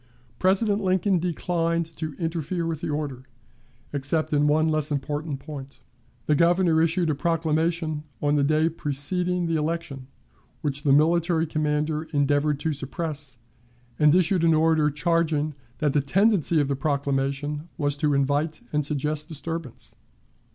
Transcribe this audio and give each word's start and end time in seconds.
President 0.39 0.81
Lincoln 0.83 1.19
declined 1.19 1.85
to 1.97 2.15
interfere 2.17 2.65
with 2.65 2.81
the 2.81 2.89
order, 2.89 3.27
except 3.93 4.33
in 4.33 4.47
one 4.47 4.67
less 4.67 4.91
important 4.91 5.39
point. 5.39 5.79
The 6.25 6.33
Governor 6.33 6.81
issued 6.81 7.11
a 7.11 7.13
proclamation 7.13 8.03
on 8.19 8.35
the 8.35 8.43
day 8.43 8.67
preceding 8.67 9.45
the 9.45 9.57
election, 9.57 10.07
which 10.61 10.81
the 10.81 10.91
military 10.91 11.45
commander 11.45 12.05
endeavored 12.13 12.59
to 12.61 12.73
suppress, 12.73 13.37
and 13.99 14.15
issued 14.15 14.43
an 14.43 14.55
order 14.55 14.89
charging 14.89 15.53
that 15.77 15.93
the 15.93 16.01
tendency 16.01 16.59
of 16.59 16.67
the 16.67 16.75
proclamation 16.75 17.69
was 17.77 17.95
to 17.97 18.15
invite 18.15 18.61
and 18.73 18.83
suggest 18.83 19.27
disturbance. 19.27 19.93